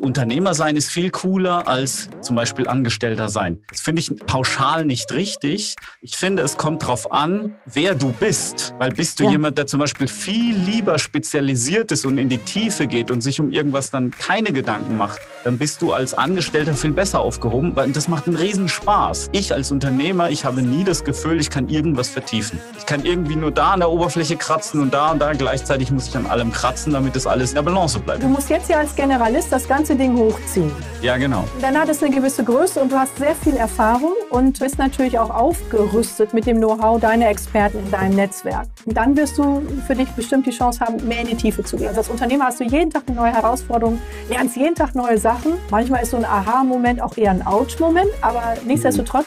[0.00, 3.62] Unternehmer sein ist viel cooler als zum Beispiel Angestellter sein.
[3.70, 5.76] Das finde ich pauschal nicht richtig.
[6.00, 8.74] Ich finde, es kommt darauf an, wer du bist.
[8.78, 9.30] Weil bist du ja.
[9.30, 13.38] jemand, der zum Beispiel viel lieber spezialisiert ist und in die Tiefe geht und sich
[13.38, 17.92] um irgendwas dann keine Gedanken macht, dann bist du als Angestellter viel besser aufgehoben, weil
[17.92, 19.28] das macht einen riesen Spaß.
[19.30, 22.58] Ich als Unternehmer, ich habe nie das Gefühl, ich kann irgendwas vertiefen.
[22.78, 25.34] Ich kann irgendwie nur da an der Oberfläche kratzen und da und da.
[25.34, 28.24] Gleichzeitig muss ich an allem kratzen, damit das alles in der Balance bleibt.
[28.24, 30.72] Du musst jetzt ja als Generalist das Ganze ganze Ding hochziehen.
[31.02, 31.44] Ja, genau.
[31.60, 35.18] Dann hat es eine gewisse Größe und du hast sehr viel Erfahrung und bist natürlich
[35.18, 38.66] auch aufgerüstet mit dem Know-how deiner Experten in deinem Netzwerk.
[38.86, 41.76] Und dann wirst du für dich bestimmt die Chance haben, mehr in die Tiefe zu
[41.76, 41.88] gehen.
[41.88, 45.52] Also als Unternehmer hast du jeden Tag eine neue Herausforderung, lernst jeden Tag neue Sachen.
[45.70, 49.26] Manchmal ist so ein Aha-Moment auch eher ein Ouch-Moment, aber nichtsdestotrotz,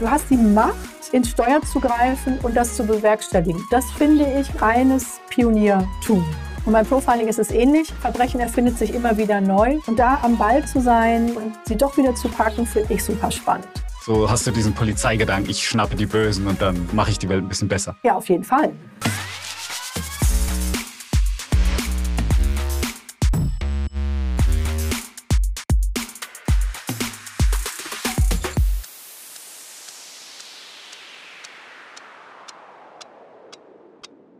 [0.00, 0.74] du hast die Macht,
[1.12, 3.62] ins Steuer zu greifen und das zu bewerkstelligen.
[3.70, 6.26] Das finde ich reines Pioniertum.
[6.66, 7.92] Und beim Profiling ist es ähnlich.
[8.00, 9.78] Verbrechen erfindet sich immer wieder neu.
[9.86, 13.30] Und da am Ball zu sein und sie doch wieder zu packen, finde ich super
[13.30, 13.68] spannend.
[14.06, 17.44] So hast du diesen Polizeigedanken, ich schnappe die Bösen und dann mache ich die Welt
[17.44, 17.96] ein bisschen besser.
[18.02, 18.72] Ja, auf jeden Fall.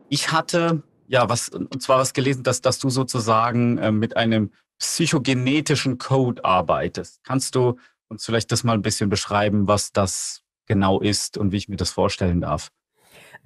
[0.08, 4.50] Ich hatte ja, was, und zwar was gelesen, dass, dass du sozusagen äh, mit einem
[4.78, 7.22] psychogenetischen Code arbeitest.
[7.24, 7.77] Kannst du
[8.08, 11.77] uns vielleicht das mal ein bisschen beschreiben, was das genau ist und wie ich mir
[11.77, 12.70] das vorstellen darf?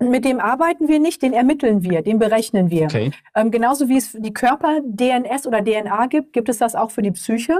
[0.00, 2.84] Mit dem arbeiten wir nicht, den ermitteln wir, den berechnen wir.
[2.84, 3.10] Okay.
[3.34, 7.10] Ähm, genauso wie es die Körper-DNS oder DNA gibt, gibt es das auch für die
[7.10, 7.58] Psyche.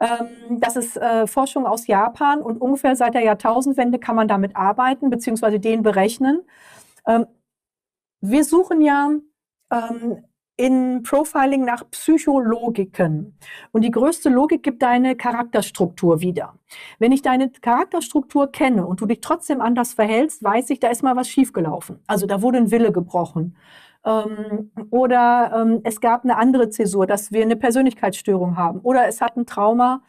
[0.00, 4.56] Ähm, das ist äh, Forschung aus Japan und ungefähr seit der Jahrtausendwende kann man damit
[4.56, 6.40] arbeiten, beziehungsweise den berechnen.
[7.06, 7.26] Ähm,
[8.22, 9.10] wir suchen ja
[9.70, 10.24] ähm,
[10.56, 13.36] in Profiling nach Psychologiken.
[13.72, 16.54] Und die größte Logik gibt deine Charakterstruktur wieder.
[16.98, 21.02] Wenn ich deine Charakterstruktur kenne und du dich trotzdem anders verhältst, weiß ich, da ist
[21.02, 21.98] mal was schiefgelaufen.
[22.06, 23.56] Also da wurde ein Wille gebrochen.
[24.04, 28.80] Ähm, oder ähm, es gab eine andere Zäsur, dass wir eine Persönlichkeitsstörung haben.
[28.80, 30.02] Oder es hat ein Trauma,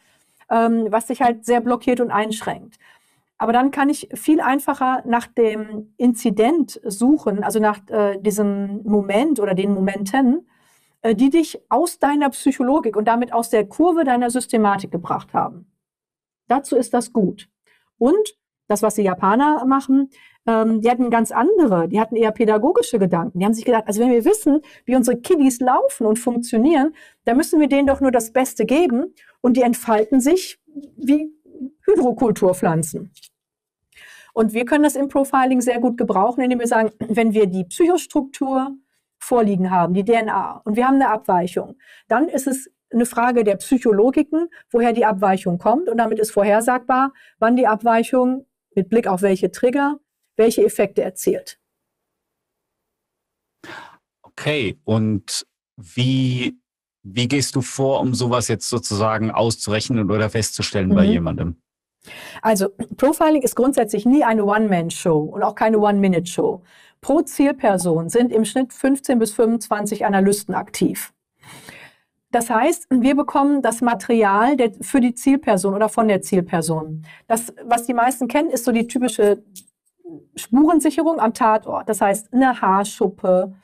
[0.50, 2.78] ähm, was sich halt sehr blockiert und einschränkt.
[3.44, 9.38] Aber dann kann ich viel einfacher nach dem Inzident suchen, also nach äh, diesem Moment
[9.38, 10.48] oder den Momenten,
[11.02, 15.70] äh, die dich aus deiner Psychologik und damit aus der Kurve deiner Systematik gebracht haben.
[16.48, 17.50] Dazu ist das gut.
[17.98, 18.34] Und
[18.66, 20.08] das, was die Japaner machen,
[20.46, 23.40] ähm, die hatten ganz andere, die hatten eher pädagogische Gedanken.
[23.40, 26.94] Die haben sich gedacht, also wenn wir wissen, wie unsere Kiddies laufen und funktionieren,
[27.26, 29.12] dann müssen wir denen doch nur das Beste geben
[29.42, 30.58] und die entfalten sich
[30.96, 31.30] wie
[31.86, 33.12] Hydrokulturpflanzen.
[34.34, 37.64] Und wir können das im Profiling sehr gut gebrauchen, indem wir sagen, wenn wir die
[37.64, 38.76] Psychostruktur
[39.18, 41.76] vorliegen haben, die DNA, und wir haben eine Abweichung,
[42.08, 45.88] dann ist es eine Frage der Psychologiken, woher die Abweichung kommt.
[45.88, 49.98] Und damit ist vorhersagbar, wann die Abweichung mit Blick auf welche Trigger,
[50.36, 51.58] welche Effekte erzielt.
[54.22, 55.46] Okay, und
[55.76, 56.58] wie,
[57.02, 60.94] wie gehst du vor, um sowas jetzt sozusagen auszurechnen oder festzustellen mhm.
[60.94, 61.56] bei jemandem?
[62.42, 66.62] Also Profiling ist grundsätzlich nie eine One-Man-Show und auch keine One-Minute-Show.
[67.00, 71.12] Pro Zielperson sind im Schnitt 15 bis 25 Analysten aktiv.
[72.30, 77.04] Das heißt, wir bekommen das Material der, für die Zielperson oder von der Zielperson.
[77.28, 79.42] Das, was die meisten kennen, ist so die typische
[80.34, 81.88] Spurensicherung am Tatort.
[81.88, 83.54] Das heißt, eine Haarschuppe,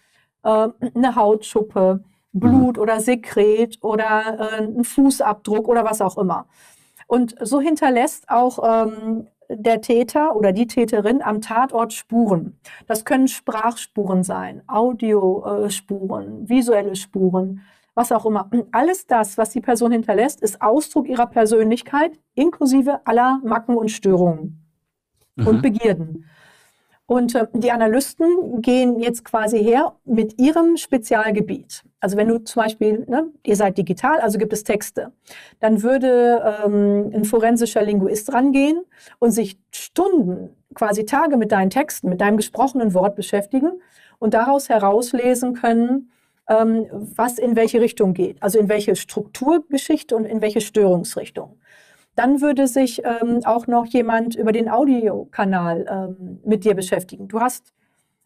[0.44, 2.82] äh, eine Hautschuppe, Blut mhm.
[2.82, 6.46] oder Sekret oder äh, ein Fußabdruck oder was auch immer.
[7.10, 12.60] Und so hinterlässt auch ähm, der Täter oder die Täterin am Tatort Spuren.
[12.86, 17.62] Das können Sprachspuren sein, Audiospuren, visuelle Spuren,
[17.94, 18.48] was auch immer.
[18.52, 23.90] Und alles das, was die Person hinterlässt, ist Ausdruck ihrer Persönlichkeit, inklusive aller Macken und
[23.90, 24.64] Störungen
[25.34, 25.48] mhm.
[25.48, 26.26] und Begierden.
[27.10, 31.82] Und äh, die Analysten gehen jetzt quasi her mit ihrem Spezialgebiet.
[31.98, 35.10] Also wenn du zum Beispiel, ne, ihr seid digital, also gibt es Texte,
[35.58, 38.84] dann würde ähm, ein forensischer Linguist rangehen
[39.18, 43.72] und sich Stunden, quasi Tage mit deinen Texten, mit deinem gesprochenen Wort beschäftigen
[44.20, 46.12] und daraus herauslesen können,
[46.48, 48.40] ähm, was in welche Richtung geht.
[48.40, 51.58] Also in welche Strukturgeschichte und in welche Störungsrichtung.
[52.20, 55.86] Dann würde sich ähm, auch noch jemand über den Audiokanal
[56.18, 57.28] ähm, mit dir beschäftigen.
[57.28, 57.72] Du hast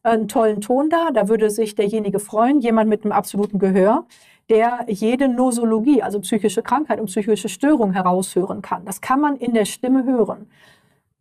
[0.02, 4.05] einen tollen Ton da, da würde sich derjenige freuen, jemand mit einem absoluten Gehör,
[4.49, 8.85] der jede Nosologie, also psychische Krankheit und psychische Störung heraushören kann.
[8.85, 10.50] Das kann man in der Stimme hören.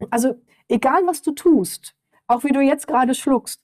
[0.10, 0.34] Also
[0.68, 1.94] egal, was du tust,
[2.26, 3.64] auch wie du jetzt gerade schluckst,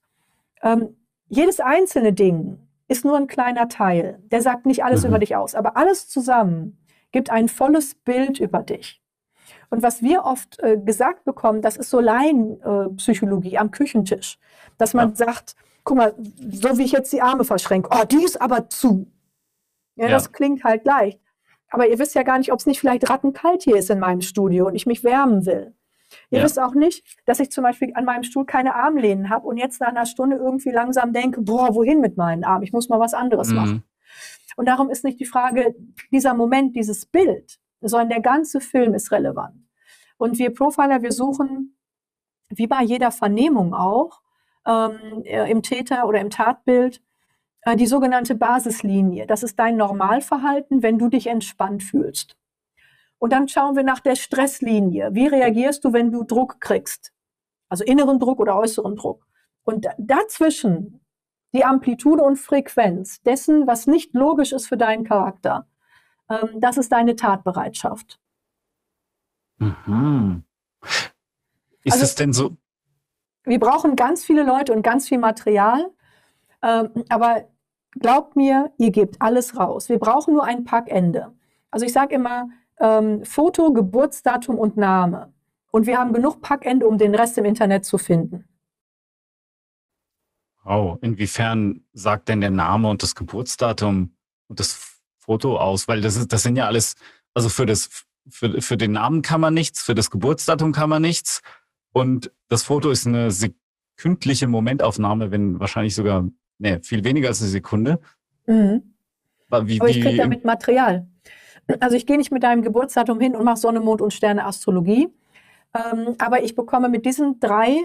[0.62, 0.96] ähm,
[1.30, 4.20] jedes einzelne Ding ist nur ein kleiner Teil.
[4.32, 5.10] Der sagt nicht alles mhm.
[5.10, 6.79] über dich aus, aber alles zusammen
[7.12, 9.02] gibt ein volles Bild über dich.
[9.70, 14.40] Und was wir oft äh, gesagt bekommen, das ist so Laienpsychologie äh, am Küchentisch,
[14.78, 15.16] dass man ja.
[15.16, 16.16] sagt, guck mal,
[16.52, 19.12] so wie ich jetzt die Arme verschränke, oh, die ist aber zu.
[19.96, 20.12] Ja, ja.
[20.12, 21.20] das klingt halt leicht.
[21.72, 24.22] Aber ihr wisst ja gar nicht, ob es nicht vielleicht rattenkalt hier ist in meinem
[24.22, 25.76] Studio und ich mich wärmen will.
[26.32, 26.46] Ihr ja.
[26.46, 29.80] wisst auch nicht, dass ich zum Beispiel an meinem Stuhl keine Armlehnen habe und jetzt
[29.80, 32.64] nach einer Stunde irgendwie langsam denke, boah, wohin mit meinen Armen?
[32.64, 33.56] Ich muss mal was anderes mhm.
[33.56, 33.84] machen.
[34.60, 35.74] Und darum ist nicht die Frage,
[36.12, 39.56] dieser Moment, dieses Bild, sondern der ganze Film ist relevant.
[40.18, 41.78] Und wir Profiler, wir suchen,
[42.50, 44.22] wie bei jeder Vernehmung auch,
[44.68, 47.02] ähm, äh, im Täter oder im Tatbild,
[47.62, 49.28] äh, die sogenannte Basislinie.
[49.28, 52.36] Das ist dein Normalverhalten, wenn du dich entspannt fühlst.
[53.18, 55.12] Und dann schauen wir nach der Stresslinie.
[55.14, 57.14] Wie reagierst du, wenn du Druck kriegst?
[57.70, 59.26] Also inneren Druck oder äußeren Druck.
[59.64, 60.99] Und dazwischen
[61.54, 65.68] die Amplitude und Frequenz dessen, was nicht logisch ist für deinen Charakter.
[66.30, 68.20] Ähm, das ist deine Tatbereitschaft.
[69.58, 70.44] Mhm.
[71.84, 72.58] Ist also, es denn so?
[73.44, 75.90] Wir brauchen ganz viele Leute und ganz viel Material.
[76.62, 77.48] Ähm, aber
[77.92, 79.90] glaubt mir, ihr gebt alles raus.
[79.90, 81.34] Wir brauchen nur ein Packende.
[81.72, 82.50] Also ich sage immer,
[82.80, 85.34] ähm, Foto, Geburtsdatum und Name.
[85.72, 88.49] Und wir haben genug Packende, um den Rest im Internet zu finden.
[90.66, 94.16] Oh, inwiefern sagt denn der Name und das Geburtsdatum
[94.48, 95.88] und das Foto aus?
[95.88, 96.96] Weil das, ist, das sind ja alles,
[97.34, 101.02] also für, das, für, für den Namen kann man nichts, für das Geburtsdatum kann man
[101.02, 101.42] nichts.
[101.92, 106.28] Und das Foto ist eine sekündliche Momentaufnahme, wenn wahrscheinlich sogar,
[106.58, 108.00] nee, viel weniger als eine Sekunde.
[108.46, 108.94] Mhm.
[109.50, 111.08] Wie, Aber ich kriege damit Material.
[111.80, 115.10] Also ich gehe nicht mit deinem Geburtsdatum hin und mache Sonne, Mond und Sterne Astrologie.
[115.74, 117.78] Ähm, aber ich bekomme mit diesen drei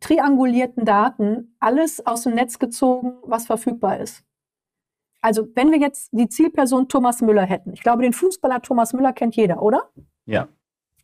[0.00, 4.24] triangulierten Daten alles aus dem Netz gezogen, was verfügbar ist.
[5.20, 9.12] Also wenn wir jetzt die Zielperson Thomas Müller hätten, ich glaube, den Fußballer Thomas Müller
[9.12, 9.90] kennt jeder, oder?
[10.26, 10.48] Ja.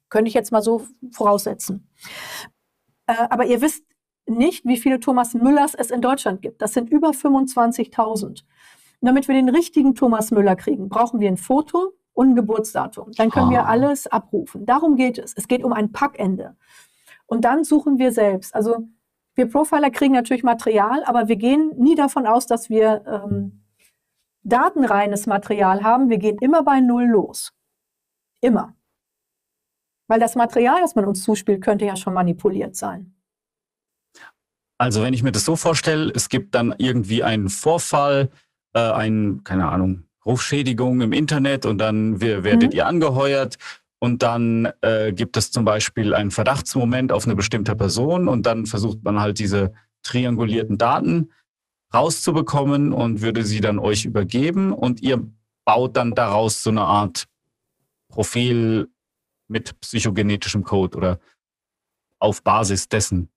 [0.09, 0.83] Könnte ich jetzt mal so
[1.13, 1.89] voraussetzen.
[3.07, 3.85] Äh, aber ihr wisst
[4.27, 6.61] nicht, wie viele Thomas Müllers es in Deutschland gibt.
[6.61, 8.25] Das sind über 25.000.
[8.27, 8.45] Und
[9.01, 13.13] damit wir den richtigen Thomas Müller kriegen, brauchen wir ein Foto und ein Geburtsdatum.
[13.13, 13.51] Dann können ah.
[13.51, 14.67] wir alles abrufen.
[14.67, 15.35] Darum geht es.
[15.37, 16.57] Es geht um ein Packende.
[17.29, 18.55] Und dann suchen wir selbst.
[18.55, 18.89] Also
[19.35, 23.65] wir Profiler kriegen natürlich Material, aber wir gehen nie davon aus, dass wir ähm,
[24.43, 26.09] datenreines Material haben.
[26.09, 27.53] Wir gehen immer bei Null los.
[28.41, 28.75] Immer.
[30.09, 33.15] Weil das Material, das man uns zuspielt, könnte ja schon manipuliert sein.
[34.79, 38.31] Also wenn ich mir das so vorstelle, es gibt dann irgendwie einen Vorfall,
[38.75, 42.77] äh, ein, keine Ahnung, Rufschädigung im Internet und dann werdet mhm.
[42.77, 43.59] ihr angeheuert
[43.99, 48.67] und dann äh, gibt es zum Beispiel einen Verdachtsmoment auf eine bestimmte Person und dann
[48.67, 49.73] versucht man halt diese
[50.03, 51.33] triangulierten Daten
[51.93, 55.27] rauszubekommen und würde sie dann euch übergeben und ihr
[55.65, 57.27] baut dann daraus so eine Art
[58.09, 58.89] Profil
[59.49, 61.19] mit psychogenetischem Code oder
[62.19, 63.29] auf Basis dessen.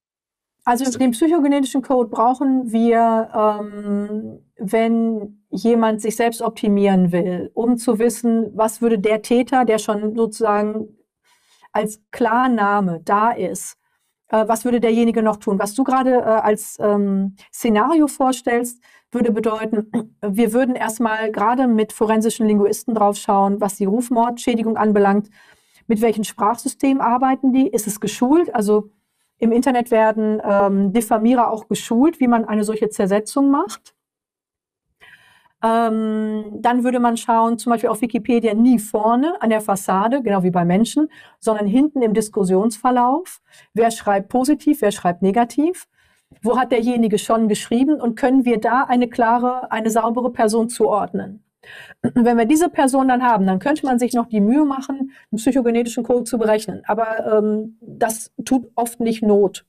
[0.64, 7.98] Also den psychogenetischen Code brauchen wir, ähm, wenn jemand sich selbst optimieren will, um zu
[7.98, 10.90] wissen, was würde der Täter, der schon sozusagen
[11.72, 13.78] als Klarname da ist,
[14.28, 15.58] äh, was würde derjenige noch tun?
[15.58, 19.92] Was du gerade äh, als ähm, Szenario vorstellst, würde bedeuten,
[20.22, 25.30] wir würden erstmal gerade mit forensischen Linguisten draufschauen, was die Rufmordschädigung anbelangt.
[25.88, 27.68] Mit welchem Sprachsystem arbeiten die?
[27.68, 28.54] Ist es geschult?
[28.54, 28.92] Also
[29.42, 33.96] im Internet werden ähm, Diffamierer auch geschult, wie man eine solche Zersetzung macht.
[35.64, 40.44] Ähm, dann würde man schauen, zum Beispiel auf Wikipedia nie vorne an der Fassade, genau
[40.44, 43.42] wie bei Menschen, sondern hinten im Diskussionsverlauf.
[43.74, 45.88] Wer schreibt positiv, wer schreibt negativ?
[46.44, 51.44] Wo hat derjenige schon geschrieben und können wir da eine klare, eine saubere Person zuordnen?
[52.02, 55.38] Wenn wir diese Person dann haben, dann könnte man sich noch die Mühe machen, einen
[55.38, 56.82] psychogenetischen Code zu berechnen.
[56.86, 59.66] Aber ähm, das tut oft nicht Not.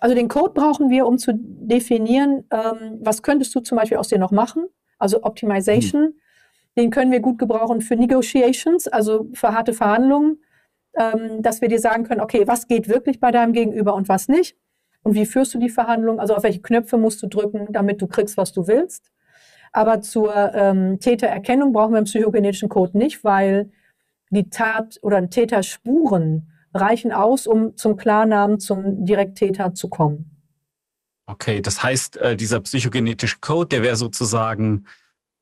[0.00, 4.08] Also den Code brauchen wir, um zu definieren, ähm, was könntest du zum Beispiel aus
[4.08, 4.66] dir noch machen,
[4.98, 6.02] also Optimization.
[6.02, 6.14] Hm.
[6.76, 10.42] Den können wir gut gebrauchen für Negotiations, also für harte Verhandlungen,
[10.96, 14.28] ähm, dass wir dir sagen können, okay, was geht wirklich bei deinem Gegenüber und was
[14.28, 14.56] nicht?
[15.02, 16.20] Und wie führst du die Verhandlung?
[16.20, 19.10] Also auf welche Knöpfe musst du drücken, damit du kriegst, was du willst?
[19.72, 23.70] Aber zur ähm, Tätererkennung brauchen wir einen psychogenetischen Code nicht, weil
[24.30, 30.36] die Tat oder Täterspuren reichen aus, um zum Klarnamen zum Direkttäter zu kommen.
[31.26, 34.86] Okay, das heißt, äh, dieser psychogenetische Code, der wäre sozusagen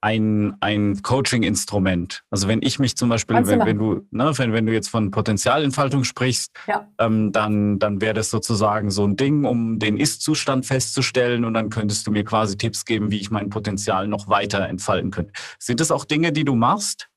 [0.01, 2.23] ein, ein Coaching-Instrument.
[2.31, 5.11] Also wenn ich mich zum Beispiel, wenn, wenn, du, ne, wenn, wenn du jetzt von
[5.11, 6.89] Potenzialentfaltung sprichst, ja.
[6.99, 11.69] ähm, dann, dann wäre das sozusagen so ein Ding, um den Ist-Zustand festzustellen und dann
[11.71, 15.33] könntest du mir quasi Tipps geben, wie ich mein Potenzial noch weiter entfalten könnte.
[15.59, 17.09] Sind das auch Dinge, die du machst?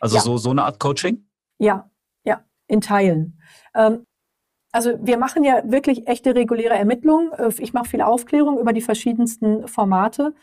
[0.00, 0.22] Also ja.
[0.22, 1.26] so, so eine Art Coaching?
[1.58, 1.90] Ja,
[2.24, 3.38] ja, in Teilen.
[3.74, 4.06] Ähm,
[4.72, 7.32] also wir machen ja wirklich echte reguläre Ermittlungen.
[7.32, 10.34] Äh, ich mache viel Aufklärung über die verschiedensten Formate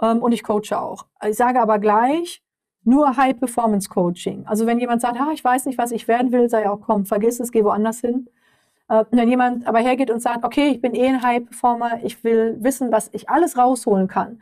[0.00, 1.06] ähm, und ich coache auch.
[1.26, 2.42] Ich sage aber gleich,
[2.84, 4.46] nur High-Performance-Coaching.
[4.46, 7.04] Also wenn jemand sagt, ah, ich weiß nicht, was ich werden will, sei auch, komm,
[7.06, 8.28] vergiss es, geh woanders hin.
[8.88, 12.56] Äh, wenn jemand aber hergeht und sagt, okay, ich bin eh ein High-Performer, ich will
[12.60, 14.40] wissen, was ich alles rausholen kann,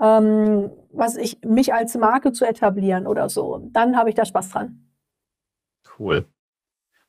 [0.00, 4.50] ähm, was ich mich als Marke zu etablieren oder so, dann habe ich da Spaß
[4.50, 4.90] dran.
[5.98, 6.26] Cool.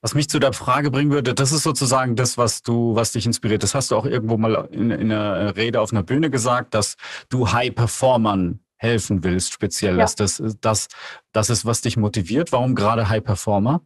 [0.06, 3.26] Was mich zu der Frage bringen würde, das ist sozusagen das, was du, was dich
[3.26, 3.64] inspiriert.
[3.64, 6.96] Das hast du auch irgendwo mal in, in einer Rede auf einer Bühne gesagt, dass
[7.30, 9.96] du High-Performern helfen willst, speziell.
[9.96, 10.04] Ja.
[10.04, 10.90] Dass das, das,
[11.32, 12.52] das ist, was dich motiviert.
[12.52, 13.82] Warum gerade High-Performer?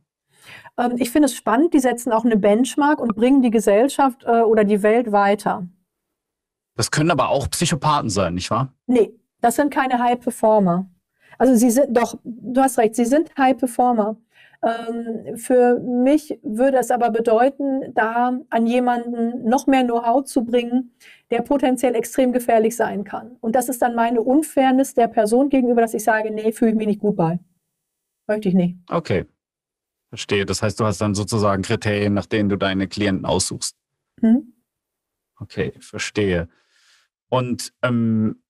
[0.78, 4.42] Ähm, ich finde es spannend, die setzen auch eine Benchmark und bringen die Gesellschaft äh,
[4.42, 5.70] oder die Welt weiter.
[6.76, 8.74] Das können aber auch Psychopathen sein, nicht wahr?
[8.88, 10.86] Nee, das sind keine High Performer.
[11.38, 14.10] Also sie sind doch, du hast recht, sie sind High Performer.
[14.10, 14.18] Ähm,
[15.36, 20.94] für mich würde es aber bedeuten, da an jemanden noch mehr Know-how zu bringen,
[21.32, 23.38] der potenziell extrem gefährlich sein kann.
[23.39, 26.78] Und das ist dann meine Unfairness der Person gegenüber, dass ich sage, nee, fühle ich
[26.78, 27.39] mich nicht gut bei.
[28.28, 28.78] Möchte ich nicht.
[28.89, 29.25] Okay.
[30.10, 30.46] Verstehe.
[30.46, 33.78] Das heißt, du hast dann sozusagen Kriterien, nach denen du deine Klienten aussuchst.
[34.22, 34.54] Mhm.
[35.39, 36.50] Okay, verstehe.
[37.30, 38.42] Und ähm,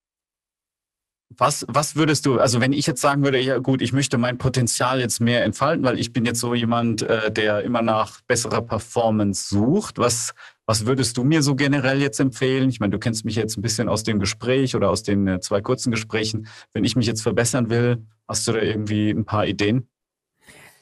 [1.38, 4.38] was, was würdest du, also wenn ich jetzt sagen würde, ja gut, ich möchte mein
[4.38, 8.62] Potenzial jetzt mehr entfalten, weil ich bin jetzt so jemand, äh, der immer nach besserer
[8.62, 10.34] Performance sucht, was,
[10.66, 12.70] was würdest du mir so generell jetzt empfehlen?
[12.70, 15.40] Ich meine, du kennst mich jetzt ein bisschen aus dem Gespräch oder aus den äh,
[15.40, 16.48] zwei kurzen Gesprächen.
[16.74, 19.88] Wenn ich mich jetzt verbessern will, hast du da irgendwie ein paar Ideen?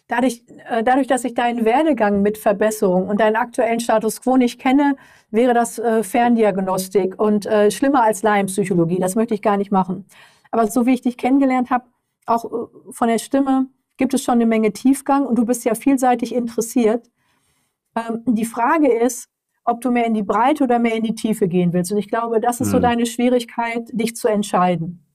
[0.07, 4.59] Dadurch, äh, dadurch, dass ich deinen Werdegang mit Verbesserung und deinen aktuellen Status quo nicht
[4.59, 4.95] kenne,
[5.31, 8.99] wäre das äh, Ferndiagnostik und äh, schlimmer als Laienpsychologie.
[8.99, 10.05] Das möchte ich gar nicht machen.
[10.57, 11.85] Aber so wie ich dich kennengelernt habe,
[12.25, 15.75] auch äh, von der Stimme, gibt es schon eine Menge Tiefgang und du bist ja
[15.75, 17.11] vielseitig interessiert.
[17.95, 19.29] Ähm, die Frage ist,
[19.65, 21.91] ob du mehr in die Breite oder mehr in die Tiefe gehen willst.
[21.91, 22.71] Und ich glaube, das ist hm.
[22.71, 25.05] so deine Schwierigkeit, dich zu entscheiden.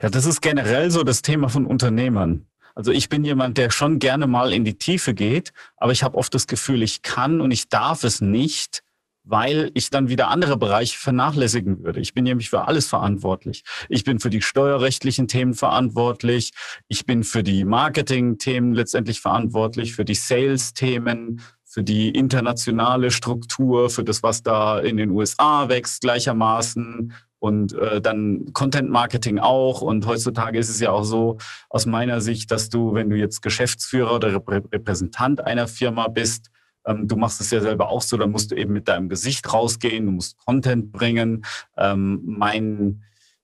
[0.00, 2.46] Ja, das ist generell so das Thema von Unternehmern.
[2.76, 6.16] Also ich bin jemand, der schon gerne mal in die Tiefe geht, aber ich habe
[6.16, 8.84] oft das Gefühl, ich kann und ich darf es nicht,
[9.24, 12.00] weil ich dann wieder andere Bereiche vernachlässigen würde.
[12.00, 13.64] Ich bin nämlich für alles verantwortlich.
[13.88, 16.52] Ich bin für die steuerrechtlichen Themen verantwortlich.
[16.88, 24.04] Ich bin für die Marketing-Themen letztendlich verantwortlich, für die Sales-Themen, für die internationale Struktur, für
[24.04, 29.80] das, was da in den USA wächst gleichermaßen und äh, dann Content Marketing auch.
[29.82, 31.38] Und heutzutage ist es ja auch so
[31.70, 36.50] aus meiner Sicht, dass du, wenn du jetzt Geschäftsführer oder Repräsentant einer Firma bist,
[36.86, 39.52] ähm, du machst es ja selber auch so, dann musst du eben mit deinem Gesicht
[39.52, 41.44] rausgehen, du musst Content bringen.
[41.76, 43.02] Ähm, mein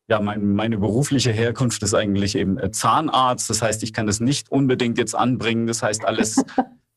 [0.08, 3.50] ja, mein, meine berufliche Herkunft ist eigentlich eben äh, Zahnarzt.
[3.50, 5.66] Das heißt, ich kann das nicht unbedingt jetzt anbringen.
[5.66, 6.36] Das heißt, alles,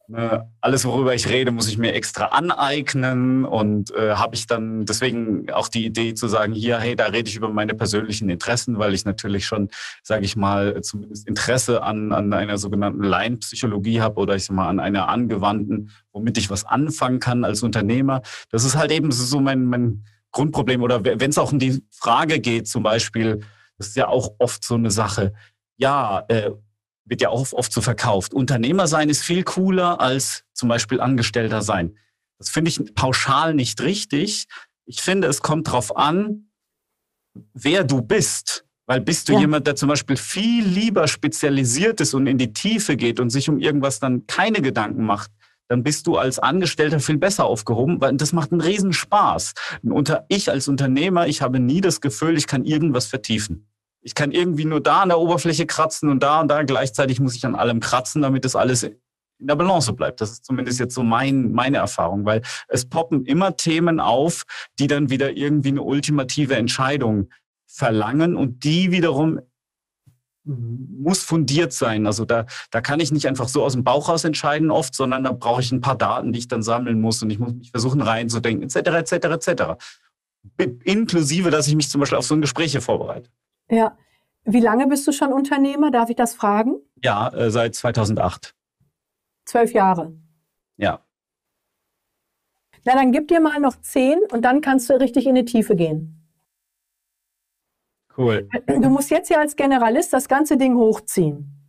[0.60, 5.50] alles, worüber ich rede, muss ich mir extra aneignen und äh, habe ich dann deswegen
[5.52, 8.94] auch die Idee zu sagen, hier, hey, da rede ich über meine persönlichen Interessen, weil
[8.94, 9.70] ich natürlich schon,
[10.04, 14.68] sage ich mal, zumindest Interesse an, an einer sogenannten Laienpsychologie habe oder ich sag mal
[14.68, 18.22] an einer angewandten, womit ich was anfangen kann als Unternehmer.
[18.50, 20.82] Das ist halt eben so mein, mein Grundproblem.
[20.82, 23.42] Oder wenn es auch um die Frage geht, zum Beispiel,
[23.78, 25.34] das ist ja auch oft so eine Sache,
[25.78, 26.52] ja, äh,
[27.12, 28.34] wird ja auch oft so verkauft.
[28.34, 31.98] Unternehmer sein ist viel cooler als zum Beispiel Angestellter sein.
[32.40, 34.48] Das finde ich pauschal nicht richtig.
[34.86, 36.50] Ich finde, es kommt darauf an,
[37.54, 38.66] wer du bist.
[38.86, 39.42] Weil bist du ja.
[39.42, 43.50] jemand, der zum Beispiel viel lieber spezialisiert ist und in die Tiefe geht und sich
[43.50, 45.32] um irgendwas dann keine Gedanken macht,
[45.68, 49.54] dann bist du als Angestellter viel besser aufgehoben, weil das macht einen Riesenspaß.
[49.84, 53.68] Unter, ich als Unternehmer, ich habe nie das Gefühl, ich kann irgendwas vertiefen.
[54.02, 56.64] Ich kann irgendwie nur da an der Oberfläche kratzen und da und da.
[56.64, 60.22] Gleichzeitig muss ich an allem kratzen, damit das alles in der Balance bleibt.
[60.22, 64.44] Das ist zumindest jetzt so mein, meine Erfahrung, weil es poppen immer Themen auf,
[64.80, 67.30] die dann wieder irgendwie eine ultimative Entscheidung
[67.68, 69.40] verlangen und die wiederum
[70.44, 72.08] muss fundiert sein.
[72.08, 75.24] Also da, da kann ich nicht einfach so aus dem Bauch raus entscheiden oft, sondern
[75.24, 77.72] da brauche ich ein paar Daten, die ich dann sammeln muss und ich muss mich
[77.72, 79.64] versuchen reinzudenken, etc., etc., etc.
[80.84, 83.30] Inklusive, dass ich mich zum Beispiel auf so ein Gespräch hier vorbereite.
[83.72, 83.98] Ja.
[84.44, 85.92] Wie lange bist du schon Unternehmer?
[85.92, 86.76] Darf ich das fragen?
[87.04, 88.54] Ja, äh, seit 2008.
[89.46, 90.14] Zwölf Jahre.
[90.78, 91.00] Ja.
[92.84, 95.76] Na, dann gib dir mal noch zehn und dann kannst du richtig in die Tiefe
[95.76, 96.18] gehen.
[98.18, 98.50] Cool.
[98.68, 101.62] Du musst jetzt ja als Generalist das ganze Ding hochziehen.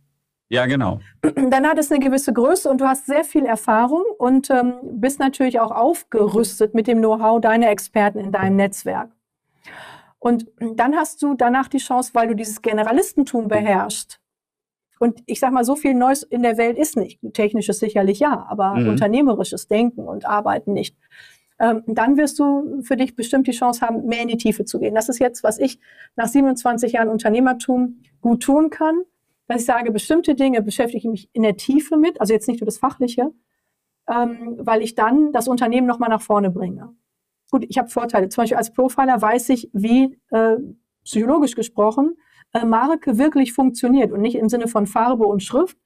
[0.49, 0.99] Ja, genau.
[1.21, 5.19] Dann hat es eine gewisse Größe und du hast sehr viel Erfahrung und ähm, bist
[5.19, 9.09] natürlich auch aufgerüstet mit dem Know-how deiner Experten in deinem Netzwerk.
[10.23, 14.21] Und dann hast du danach die Chance, weil du dieses Generalistentum beherrschst
[14.97, 17.19] Und ich sage mal, so viel Neues in der Welt ist nicht.
[17.33, 18.87] Technisches sicherlich ja, aber mhm.
[18.87, 20.95] unternehmerisches Denken und Arbeiten nicht.
[21.59, 24.79] Ähm, dann wirst du für dich bestimmt die Chance haben, mehr in die Tiefe zu
[24.79, 24.95] gehen.
[24.95, 25.77] Das ist jetzt, was ich
[26.15, 29.01] nach 27 Jahren Unternehmertum gut tun kann,
[29.47, 32.61] dass ich sage, bestimmte Dinge beschäftige ich mich in der Tiefe mit, also jetzt nicht
[32.61, 33.33] nur das Fachliche,
[34.09, 36.95] ähm, weil ich dann das Unternehmen nochmal nach vorne bringe.
[37.53, 38.29] Gut, ich habe Vorteile.
[38.29, 40.55] Zum Beispiel als Profiler weiß ich, wie äh,
[41.03, 42.17] psychologisch gesprochen
[42.51, 45.77] äh, Marke wirklich funktioniert und nicht im Sinne von Farbe und Schrift,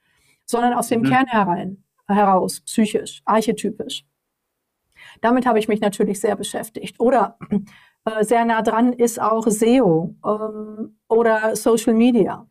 [0.45, 1.09] sondern aus dem mhm.
[1.09, 4.05] Kern herein, heraus, psychisch, archetypisch.
[5.19, 7.01] Damit habe ich mich natürlich sehr beschäftigt.
[7.01, 7.37] Oder
[8.05, 12.47] äh, sehr nah dran ist auch SEO ähm, oder Social Media.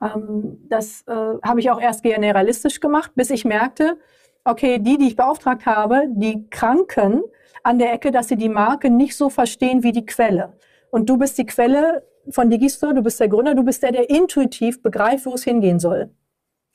[0.00, 3.98] Ähm, das äh, habe ich auch erst generalistisch gemacht, bis ich merkte,
[4.44, 7.24] okay, die, die ich beauftragt habe, die kranken
[7.62, 10.58] an der Ecke, dass sie die Marke nicht so verstehen wie die Quelle.
[10.90, 14.10] Und du bist die Quelle von Digistore, du bist der Gründer, du bist der, der
[14.10, 16.10] intuitiv begreift, wo es hingehen soll.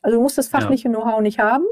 [0.01, 0.94] Also du musst das fachliche ja.
[0.94, 1.65] Know-how nicht haben,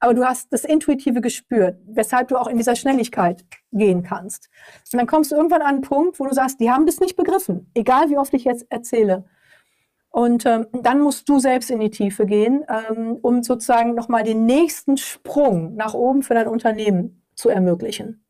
[0.00, 4.48] aber du hast das Intuitive gespürt, weshalb du auch in dieser Schnelligkeit gehen kannst.
[4.92, 7.16] Und dann kommst du irgendwann an einen Punkt, wo du sagst, die haben das nicht
[7.16, 9.24] begriffen, egal wie oft ich jetzt erzähle.
[10.10, 14.46] Und ähm, dann musst du selbst in die Tiefe gehen, ähm, um sozusagen nochmal den
[14.46, 18.23] nächsten Sprung nach oben für dein Unternehmen zu ermöglichen.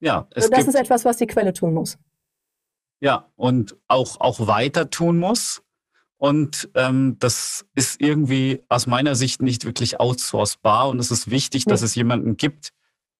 [0.00, 1.98] Ja, es also das ist etwas, was die Quelle tun muss.
[3.00, 5.62] Ja, und auch, auch weiter tun muss.
[6.16, 10.90] Und ähm, das ist irgendwie aus meiner Sicht nicht wirklich outsourcebar.
[10.90, 12.72] Und es ist wichtig, dass es jemanden gibt,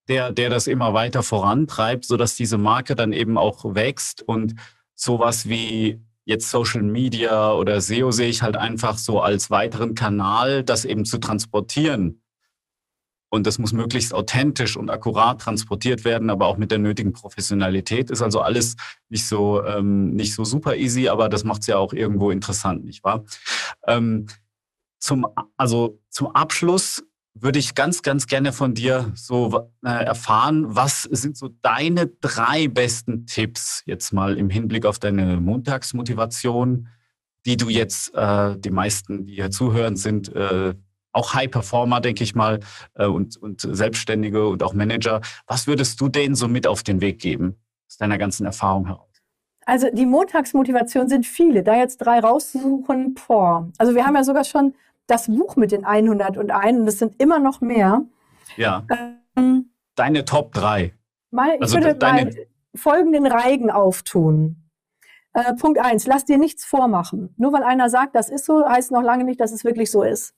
[0.08, 4.54] der, der das immer weiter vorantreibt, sodass diese Marke dann eben auch wächst und
[4.94, 10.62] sowas wie jetzt Social Media oder SEO sehe ich halt einfach so als weiteren Kanal,
[10.62, 12.22] das eben zu transportieren.
[13.30, 18.10] Und das muss möglichst authentisch und akkurat transportiert werden, aber auch mit der nötigen Professionalität.
[18.10, 18.76] Ist also alles
[19.08, 22.84] nicht so, ähm, nicht so super easy, aber das macht es ja auch irgendwo interessant,
[22.84, 23.24] nicht wahr?
[23.86, 24.26] Ähm,
[24.98, 31.04] zum, also zum Abschluss würde ich ganz, ganz gerne von dir so äh, erfahren, was
[31.04, 36.88] sind so deine drei besten Tipps jetzt mal im Hinblick auf deine Montagsmotivation,
[37.46, 40.74] die du jetzt, äh, die meisten, die hier zuhören, sind äh,
[41.12, 42.60] auch High Performer, denke ich mal,
[42.94, 45.20] äh, und, und Selbstständige und auch Manager.
[45.46, 47.56] Was würdest du denen so mit auf den Weg geben,
[47.88, 49.08] aus deiner ganzen Erfahrung heraus?
[49.66, 51.62] Also die Montagsmotivation sind viele.
[51.62, 53.68] Da jetzt drei rauszusuchen, boah.
[53.78, 54.74] Also wir haben ja sogar schon
[55.06, 56.38] das Buch mit den 101
[56.78, 58.02] und es sind immer noch mehr.
[58.56, 58.84] Ja.
[59.36, 60.94] Ähm, Deine Top 3.
[61.30, 62.24] Mal, ich also würde deine...
[62.24, 62.34] mal
[62.74, 64.68] folgenden Reigen auftun.
[65.32, 67.34] Äh, Punkt 1, lass dir nichts vormachen.
[67.36, 70.02] Nur weil einer sagt, das ist so, heißt noch lange nicht, dass es wirklich so
[70.02, 70.34] ist.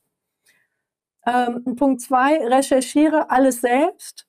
[1.27, 4.27] Ähm, Punkt 2, recherchiere alles selbst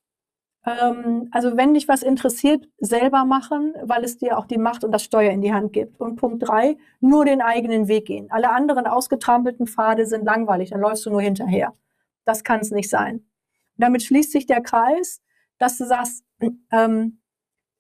[0.66, 4.92] ähm, also wenn dich was interessiert, selber machen, weil es dir auch die Macht und
[4.92, 6.00] das Steuer in die Hand gibt.
[6.00, 8.28] Und Punkt drei, nur den eigenen Weg gehen.
[8.32, 11.74] Alle anderen ausgetrampelten Pfade sind langweilig, dann läufst du nur hinterher.
[12.26, 13.26] Das kann es nicht sein.
[13.78, 15.22] Damit schließt sich der Kreis,
[15.58, 16.24] dass du sagst,
[16.72, 17.20] ähm,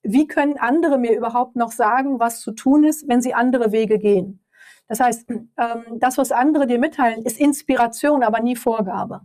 [0.05, 3.99] wie können andere mir überhaupt noch sagen, was zu tun ist, wenn sie andere Wege
[3.99, 4.42] gehen?
[4.87, 5.49] Das heißt, ähm,
[5.99, 9.21] das, was andere dir mitteilen, ist Inspiration, aber nie Vorgabe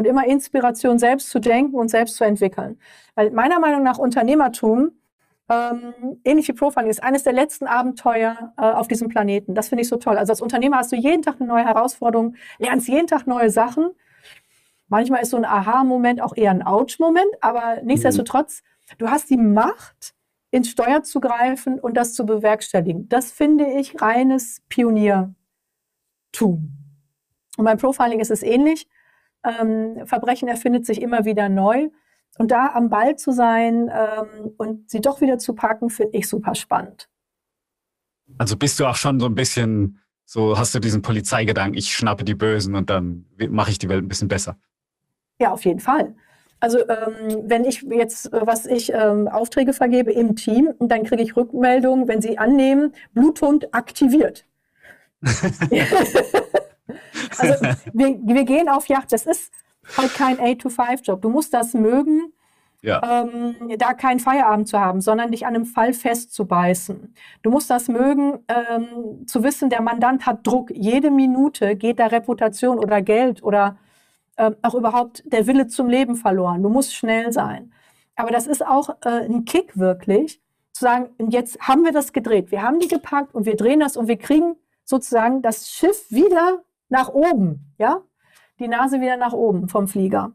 [0.00, 2.78] und immer Inspiration selbst zu denken und selbst zu entwickeln.
[3.14, 4.92] Weil meiner Meinung nach Unternehmertum,
[5.50, 5.92] ähm,
[6.24, 9.54] ähnlich wie Profiling, ist eines der letzten Abenteuer äh, auf diesem Planeten.
[9.54, 10.16] Das finde ich so toll.
[10.16, 13.90] Also als Unternehmer hast du jeden Tag eine neue Herausforderung, lernst jeden Tag neue Sachen.
[14.88, 18.62] Manchmal ist so ein Aha-Moment auch eher ein Ouch-Moment, aber nichtsdestotrotz,
[18.96, 20.14] du hast die Macht,
[20.50, 23.08] ins Steuer zu greifen und das zu bewerkstelligen.
[23.08, 25.34] Das finde ich reines Pioniertum.
[27.56, 28.88] Und beim Profiling ist es ähnlich.
[29.44, 31.88] Ähm, Verbrechen erfindet sich immer wieder neu.
[32.38, 36.28] Und da am Ball zu sein ähm, und sie doch wieder zu packen, finde ich
[36.28, 37.08] super spannend.
[38.38, 42.24] Also bist du auch schon so ein bisschen, so hast du diesen Polizeigedanken, ich schnappe
[42.24, 44.56] die Bösen und dann mache ich die Welt ein bisschen besser.
[45.40, 46.14] Ja, auf jeden Fall.
[46.60, 51.36] Also ähm, wenn ich jetzt, was ich ähm, Aufträge vergebe im Team, dann kriege ich
[51.36, 54.46] Rückmeldungen, wenn sie annehmen, Bluthund aktiviert.
[57.38, 57.54] Also
[57.92, 59.12] wir, wir gehen auf Yacht.
[59.12, 59.52] Das ist
[59.96, 61.22] halt kein 8-to-5-Job.
[61.22, 62.32] Du musst das mögen,
[62.82, 63.22] ja.
[63.24, 67.14] ähm, da keinen Feierabend zu haben, sondern dich an einem Fall festzubeißen.
[67.42, 70.70] Du musst das mögen, ähm, zu wissen, der Mandant hat Druck.
[70.74, 73.76] Jede Minute geht da Reputation oder Geld oder
[74.40, 76.62] äh, auch überhaupt der Wille zum Leben verloren.
[76.62, 77.72] Du musst schnell sein.
[78.16, 80.40] Aber das ist auch äh, ein Kick wirklich,
[80.72, 83.98] zu sagen, jetzt haben wir das gedreht, wir haben die gepackt und wir drehen das
[83.98, 88.02] und wir kriegen sozusagen das Schiff wieder nach oben, ja,
[88.58, 90.32] die Nase wieder nach oben vom Flieger.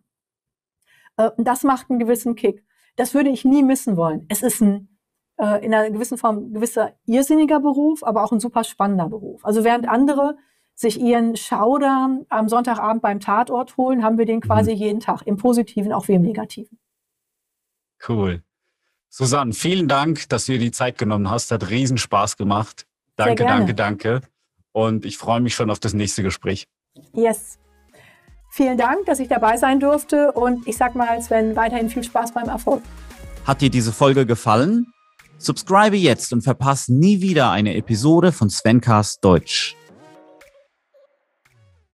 [1.18, 2.64] Äh, das macht einen gewissen Kick.
[2.98, 4.26] Das würde ich nie missen wollen.
[4.30, 4.96] Es ist ein
[5.38, 9.44] äh, in einer gewissen Form gewisser irrsinniger Beruf, aber auch ein super spannender Beruf.
[9.44, 10.38] Also während andere
[10.76, 14.78] sich ihren Schauder am Sonntagabend beim Tatort holen, haben wir den quasi mhm.
[14.78, 16.78] jeden Tag, im Positiven auch wie im Negativen.
[18.08, 18.44] Cool.
[19.10, 21.50] Susanne, vielen Dank, dass du dir die Zeit genommen hast.
[21.50, 22.86] Hat riesen Spaß gemacht.
[23.16, 24.22] Danke, danke, danke.
[24.74, 26.68] Und ich freue mich schon auf das nächste Gespräch.
[27.14, 27.58] Yes.
[28.52, 32.34] Vielen Dank, dass ich dabei sein durfte und ich sag mal, Sven, weiterhin viel Spaß
[32.34, 32.84] beim Erfolg.
[33.46, 34.88] Hat dir diese Folge gefallen?
[35.38, 39.76] Subscribe jetzt und verpasse nie wieder eine Episode von Svencast Deutsch.